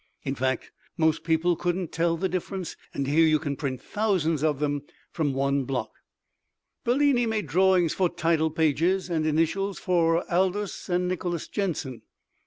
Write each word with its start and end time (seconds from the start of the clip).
In 0.23 0.33
fact, 0.33 0.71
most 0.97 1.23
people 1.23 1.55
couldn't 1.55 1.91
tell 1.91 2.17
the 2.17 2.27
difference, 2.27 2.75
and 2.91 3.05
here 3.05 3.27
you 3.27 3.37
can 3.37 3.55
print 3.55 3.83
thousands 3.83 4.43
of 4.43 4.57
them 4.57 4.81
from 5.11 5.31
the 5.33 5.37
one 5.37 5.63
block. 5.63 5.91
Bellini 6.83 7.27
makes 7.27 7.51
drawings 7.51 7.93
for 7.93 8.09
title 8.09 8.49
pages 8.49 9.11
and 9.11 9.27
initials 9.27 9.77
for 9.77 10.23
Aldus 10.27 10.89
and 10.89 11.07
Nicholas 11.07 11.47
Jenson. 11.47 12.01